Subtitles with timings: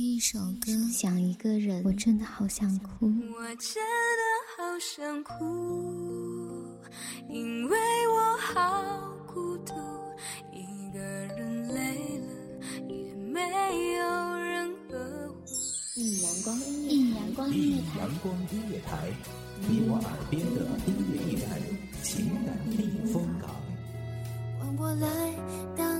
[0.00, 3.04] 听一首歌，想一个人，我真的好想哭。
[3.04, 4.22] 我真的
[4.56, 5.34] 好想哭，
[7.28, 7.76] 因为
[8.08, 9.74] 我好孤独，
[10.54, 12.28] 一个人累了
[12.88, 13.42] 也没
[13.98, 15.44] 有人呵护。
[15.96, 19.12] 一阳光音乐，一阳光音乐台，阳光音乐台，
[19.68, 21.60] 你我耳边的音乐驿站，
[22.02, 23.50] 情感避风港。
[24.58, 25.06] 换我来
[25.76, 25.99] 当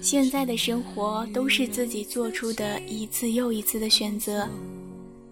[0.00, 4.46] 现在的生活都是自己做出的一次又一次的选择，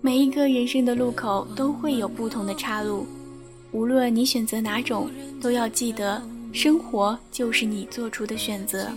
[0.00, 3.06] 每一个人生的路口都会有不同的岔路，
[3.72, 6.22] 无论你选择哪种，都要记得，
[6.52, 8.88] 生活就是你做出的选择。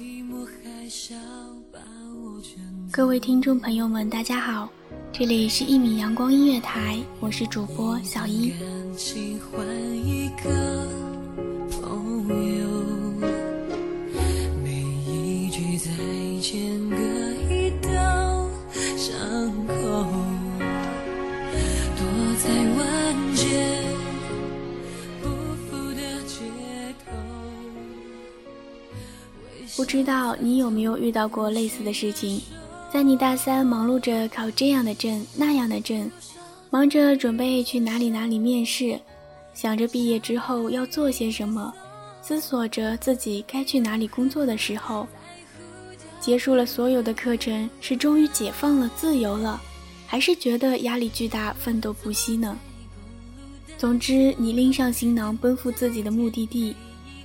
[2.91, 4.69] 各位听众朋友们，大家好，
[5.11, 8.53] 这里是一米阳光音乐台，我是主播小一。
[29.93, 32.41] 不知道你有没有遇到过类似的事情？
[32.91, 36.09] 在你大三忙碌着考这样的证那样的证，
[36.71, 38.99] 忙着准备去哪里哪里面试，
[39.53, 41.71] 想着毕业之后要做些什么，
[42.23, 45.07] 思索着自己该去哪里工作的时候，
[46.19, 49.61] 结束了所有的课程，是终于解放了、自由了，
[50.07, 52.57] 还是觉得压力巨大、奋斗不息呢？
[53.77, 56.75] 总之，你拎上行囊，奔赴自己的目的地。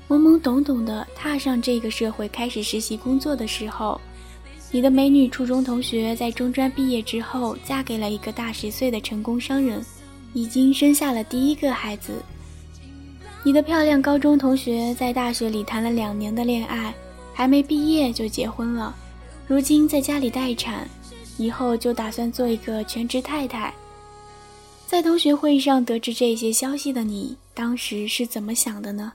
[0.08, 4.00] 懵懵懂懂的踏上这个社会，开始实习工作的时候，
[4.70, 9.84] 你的美女初中同学在中专毕业之后，嫁给了一个大十岁的成功商人，
[10.32, 12.22] 已经生下了第一个孩子。
[13.44, 16.94] 你的漂亮高中同学在大学里谈了两年的恋爱，
[17.34, 18.96] 还没毕业就结婚了，
[19.46, 20.88] 如今在家里待产，
[21.36, 23.72] 以后就打算做一个全职太太。
[24.86, 29.12] 在同学会上得知这些消息的你，当时是怎么想的呢？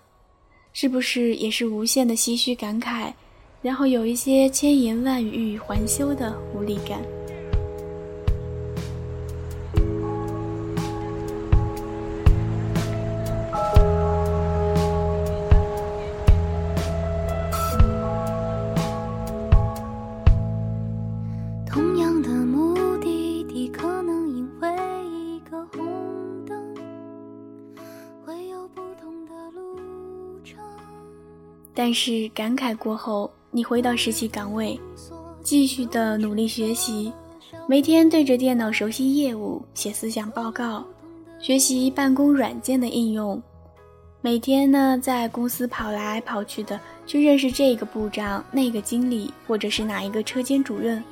[0.74, 3.14] 是不是也是无限的唏嘘感慨，
[3.62, 7.00] 然后有一些千言万语还休的无力感？
[31.86, 34.80] 但是感慨过后，你回到实习岗位，
[35.42, 37.12] 继续的努力学习，
[37.68, 40.86] 每天对着电脑熟悉业务，写思想报告，
[41.42, 43.44] 学习办公软件的应用，
[44.22, 51.04] 每天呢在公司跑来跑去的去认识这个部长、那个经理，或者是哪一个车间主任。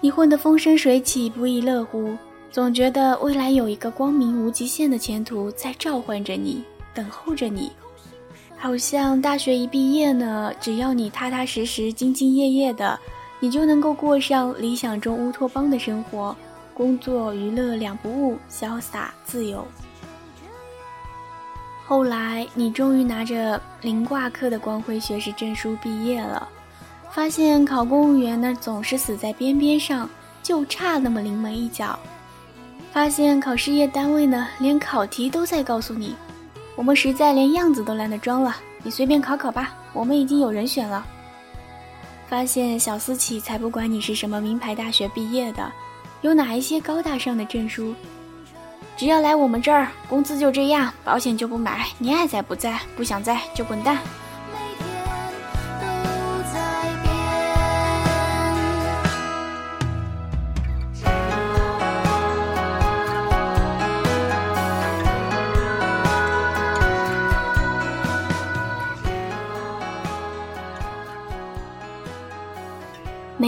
[0.00, 2.16] 你混得风生水起，不亦乐乎，
[2.50, 7.70] 总觉得未来有一个光明无极限的前途在召唤着你，等候着你。
[8.62, 12.96] 好像大学一毕业呢，只要你踏踏实实、兢兢业业的，
[13.40, 16.34] 你就能够过上理想中乌托邦的生活，
[16.72, 19.66] 工作娱乐两不误，潇洒自由。
[21.84, 26.48] 后来，你终于拿着零挂科的光辉学士证书毕业了。
[27.10, 30.08] 发现考公务员呢总是死在边边上，
[30.40, 31.98] 就差那么临门一脚。
[32.92, 36.14] 发现考事业单位呢连考题都在告诉你，
[36.74, 41.06] 我们实在连样子都懒得装了，你随便考考吧，我们已经有人选了。
[42.26, 45.70] 发现小私企才不管你是什么名牌大学毕业的，
[46.22, 47.94] 有哪一些高大上的证书，
[48.96, 53.98] 只要来我们这儿，工资就这样，保险就不买，你爱在不在，不想在就滚蛋。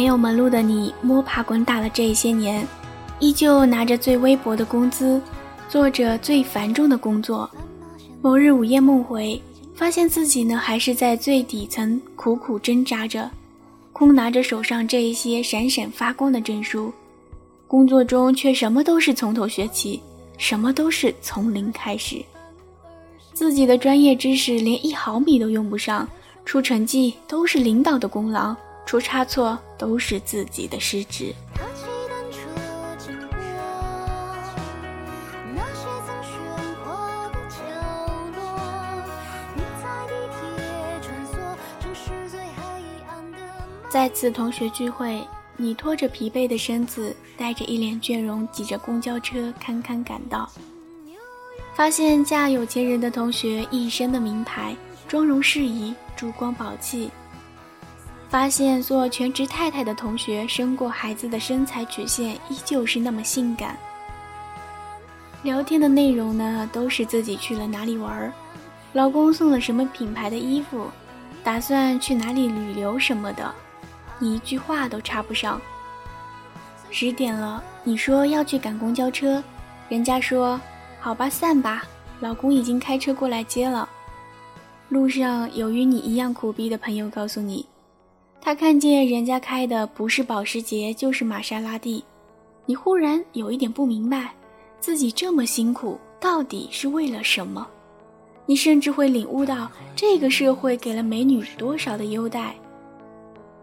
[0.04, 2.66] 没有门路的你，摸爬滚打了这些年，
[3.20, 5.18] 依旧拿着最微薄的工资，
[5.66, 7.48] 做着最繁重的工作。
[8.20, 9.40] 某日午夜梦回，
[9.74, 13.30] 发现自己呢还是在最底层苦苦挣扎着，
[13.94, 16.92] 空拿着手上这一些闪闪发光的证书，
[17.66, 20.02] 工作中却什么都是从头学起，
[20.36, 22.22] 什么都是从零开始。
[23.32, 26.06] 自己的专业知识连一毫米都用不上，
[26.44, 28.54] 出成绩都是领导的功劳，
[28.86, 31.34] 出差错都是自己的失职。
[43.90, 45.24] 再次同学聚会，
[45.56, 50.50] 你拖着疲惫的身子，带着一脸倦容，挤着公交车堪堪赶到。
[51.76, 54.76] 发现嫁有钱人的同学一身的名牌，
[55.06, 57.08] 妆容适宜，珠光宝气。
[58.34, 63.78] 发现做全职太太的同学生过孩子的身材曲线依旧是那么性感。
[65.44, 68.32] 聊天的内容呢，都是自己去了哪里玩，
[68.92, 70.90] 老公送了什么品牌的衣服，
[71.44, 73.54] 打算去哪里旅游什么的，
[74.18, 75.60] 你一句话都插不上。
[76.90, 79.40] 十点了，你说要去赶公交车，
[79.88, 80.60] 人家说。
[80.98, 81.84] 好吧，散吧。
[82.18, 83.88] 老公已经开车过来接了。
[84.88, 87.64] 路上有与你一样苦逼的朋友告诉你，
[88.44, 92.04] 他看见人家开的不是保时捷就是玛莎拉蒂，
[92.66, 94.34] 你忽然有一点不明白，
[94.78, 97.66] 自己这么辛苦到底是为了什么？
[98.44, 102.54] 你甚至会领悟到这个社会给了美女多少的优待，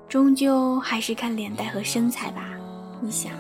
[0.10, 2.50] 终究还是看脸蛋和身材吧。
[3.00, 3.32] 你想。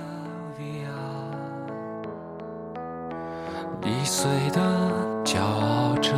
[3.84, 6.14] 易碎的骄傲着，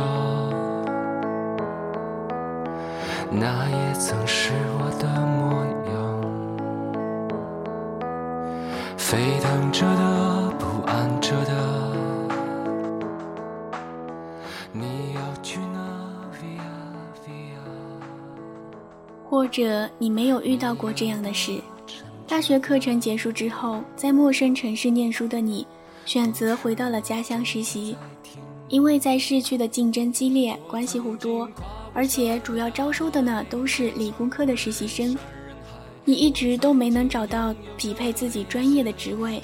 [3.36, 5.92] 那也曾是我的模样。
[8.96, 11.52] 沸腾着的，不安着的，
[14.72, 15.78] 你要去哪
[16.32, 16.62] ？Via
[17.26, 17.58] Via。
[19.28, 21.60] 或者你没有遇到过这样的事：
[22.28, 25.66] 大学课程结束之后，在陌生城市念书的你。
[26.06, 27.96] 选择回到了家乡实习，
[28.68, 31.48] 因为在市区的竞争激烈，关系户多，
[31.94, 35.16] 而且主要招收的呢都是理工科的实习生。
[36.04, 39.40] 你一直都没能找到匹配自己专业的职位，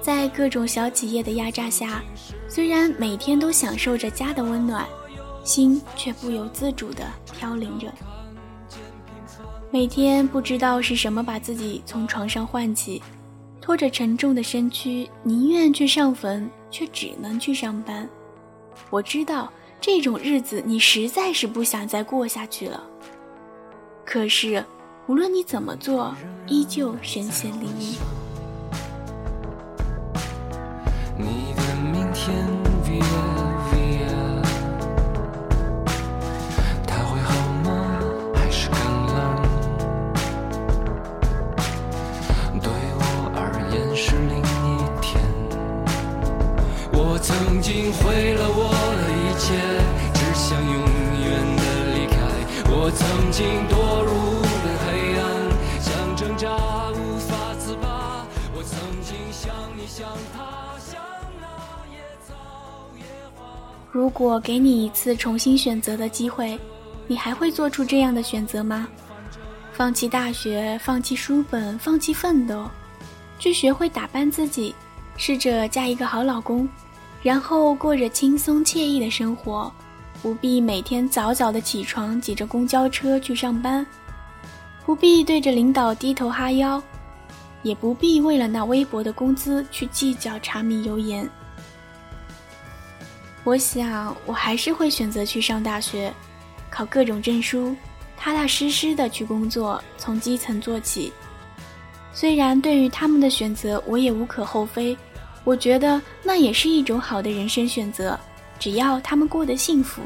[0.00, 2.02] 在各种小企业的压榨下，
[2.48, 4.86] 虽然每天都享受着家的温暖，
[5.42, 7.86] 心却不由自主地飘零着。
[9.70, 13.02] 每天不知道是什么把自己从床上唤起。
[13.58, 18.06] 拖着沉重的身躯，宁愿去上坟，却只能去上班。
[18.90, 19.50] 我知道
[19.84, 22.80] 这种日子你实在是不想再过下去了。
[24.04, 24.64] 可是，
[25.08, 26.14] 无论你怎么做，
[26.46, 27.96] 依旧神仙离异。
[31.18, 31.62] 你的
[31.92, 32.46] 明天
[32.84, 33.02] via
[33.72, 34.40] via，
[36.86, 37.98] 他会好吗？
[38.36, 38.78] 还是更
[39.08, 39.42] 冷？
[42.60, 43.02] 对我
[43.34, 45.20] 而言是另一天。
[46.92, 48.70] 我曾经毁了我。
[49.06, 49.11] 的。
[49.42, 49.58] 切，
[50.14, 51.62] 只想永远的
[51.96, 52.16] 离开。
[52.70, 53.02] 我曾
[53.32, 53.74] 经堕
[54.06, 54.12] 入
[54.62, 54.86] 了黑
[55.18, 55.22] 暗，
[55.80, 56.46] 想挣扎
[56.92, 58.24] 无法自拔。
[58.54, 61.02] 我曾经像你，像他，像
[61.40, 61.46] 那
[61.92, 62.32] 野草
[62.96, 63.02] 野
[63.34, 63.42] 花。
[63.90, 66.56] 如果给你一次重新选择的机会，
[67.08, 68.86] 你还会做出这样的选择吗？
[69.72, 72.70] 放弃大学，放弃书本，放弃奋斗，
[73.40, 74.72] 去学会打扮自己，
[75.16, 76.68] 试着嫁一个好老公。
[77.22, 79.72] 然后过着轻松惬意的生活，
[80.20, 83.86] 不必每天早早的起床挤着公交车去上班，
[84.84, 86.82] 不必对着领导低头哈腰，
[87.62, 91.28] 也不必为了那微薄的工资去计较柴米油盐。
[93.44, 96.12] 我想，我还是会选择去上大学，
[96.70, 97.74] 考各种证书，
[98.16, 101.12] 踏踏实实的去工作，从基层做起。
[102.12, 104.96] 虽然对于他们的选择，我也无可厚非。
[105.44, 108.18] 我觉得那也是一种好的人生选择，
[108.58, 110.00] 只要他们过得幸福。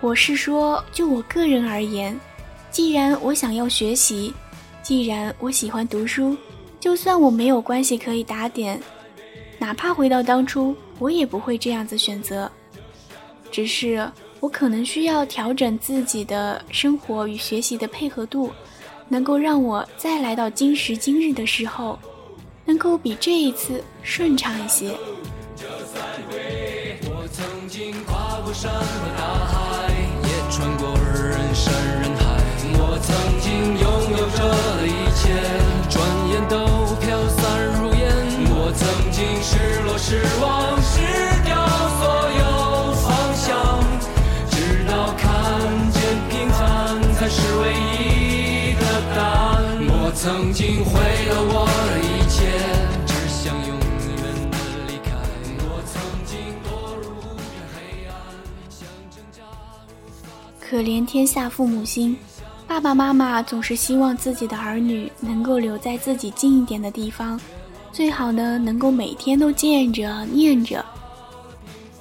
[0.00, 2.18] 我是说，就我个人而言，
[2.70, 4.32] 既然我想要学习，
[4.82, 6.36] 既然我喜欢读书，
[6.80, 8.80] 就算我没有关系可以打点，
[9.58, 12.50] 哪怕回到当初，我也不会这样子选择。
[13.50, 14.10] 只是
[14.40, 18.52] 我可能需要调整自己的生活与学习的配合度，
[19.08, 21.98] 能够让我再来到今时今日的时候。
[22.68, 24.90] 能够比这一次顺畅一些。
[25.56, 26.04] 就算
[27.06, 28.84] 我曾经跨过山和
[29.16, 29.88] 大海，
[30.22, 31.72] 也穿过人山
[32.02, 32.20] 人海。
[32.74, 33.08] 我曾
[33.40, 34.44] 经拥有着
[34.76, 35.32] 的一切，
[35.88, 35.96] 转
[36.28, 37.40] 眼都飘散
[37.80, 38.04] 如烟。
[38.50, 40.77] 我曾经失落、失望。
[60.78, 62.16] 可怜天下父母心，
[62.64, 67.38] 爸爸妈妈总是希望自己的儿女能够留在自己近一点的地方，
[67.90, 70.84] 最好呢能够每天都见着念着。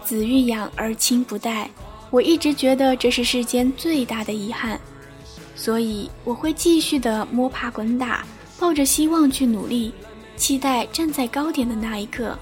[0.06, 1.68] 子欲养而亲不待，
[2.12, 4.80] 我一直觉得这是世间最大的遗憾，
[5.56, 8.24] 所以我会继续的摸爬滚打，
[8.60, 9.92] 抱着希望去努力，
[10.36, 12.38] 期待站在高点的那一刻，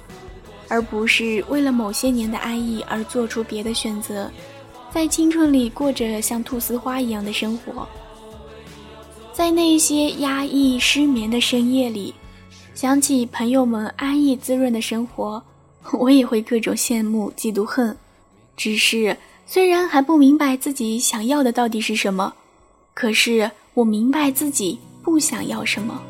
[0.67, 4.29] 而不是为了某些年的安逸而做出别的选择，
[4.95, 7.85] 在青春里过着像菟丝花一样的生活。
[9.33, 12.15] 在那些压抑失眠的深夜里，
[12.73, 15.43] 想起朋友们安逸滋润的生活。
[15.99, 17.95] 我也会各种羡慕、嫉妒、恨，
[18.55, 22.33] 只是虽然还不明白自己想要的到底是什么，
[22.93, 26.01] 可是我明白自己不想要什么。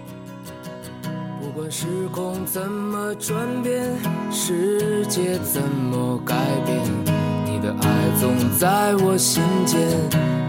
[1.41, 3.83] 不管时空怎么转变，
[4.31, 6.35] 世界怎么改
[6.67, 7.14] 变，
[7.65, 9.79] 的爱总在我心间。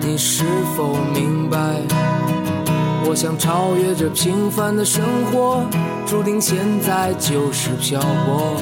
[0.02, 0.44] 你是
[0.76, 1.58] 否明白？
[3.08, 5.64] 我想超越这平凡的生活，
[6.06, 8.60] 注定现在就是漂泊。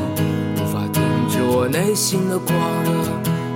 [0.57, 2.93] 无法停止我内心的狂热，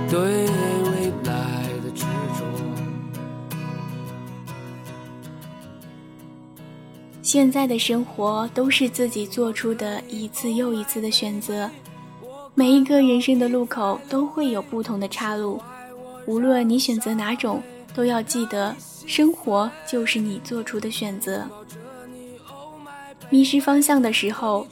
[0.09, 2.03] 对未来的执
[2.37, 2.43] 着。
[7.21, 11.69] 现在的生活都是自己做出的一次又一次的选择，
[12.59, 15.61] 每一个人生的路口都会有不同的岔路，
[16.25, 17.63] 无论你选择哪种，
[17.95, 18.75] 都要记得，
[19.05, 21.47] 生活就是你做出的选择。
[23.29, 24.67] 迷失方向的时候，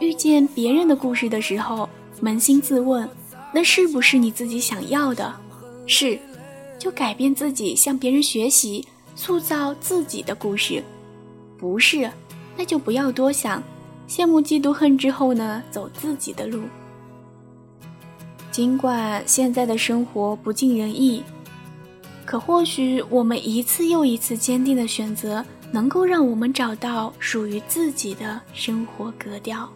[0.00, 1.86] 遇见别人的故事的时候。
[2.22, 3.06] 扪心自问，
[3.52, 5.30] 那是不是你自己想要的？
[5.86, 6.18] 是，
[6.78, 10.82] 就改变自己，向别人学习，塑造自己的故事。
[11.58, 12.10] 不是，
[12.56, 13.62] 那就不要多想，
[14.08, 16.62] 羡慕、嫉妒、恨之后呢，走自己的路。
[18.56, 21.22] 尽管现在的生活不尽人意，
[22.24, 29.68] 可或许我们一次又一次坚定的选择，能够让我们找到属于自己的生活格调。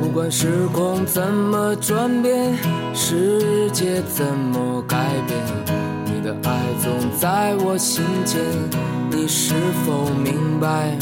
[0.00, 2.56] 不管时空怎么转变，
[2.92, 4.96] 世界怎么改
[5.28, 5.38] 变，
[6.06, 8.42] 你的爱总在我心间。
[9.12, 10.98] 你是否明白？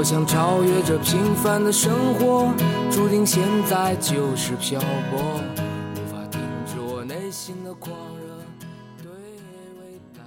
[0.00, 2.50] 我想超越这平凡的生活，
[2.90, 8.34] 注定现在就是漂泊，无法停止我内心的狂热。
[9.02, 10.24] 对未来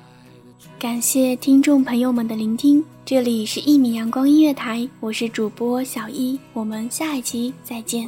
[0.60, 2.86] 的感谢听众朋友们的聆听。
[3.04, 8.08] 这里是《一米阳光音乐台》，我是主播小一，我们下一期再见。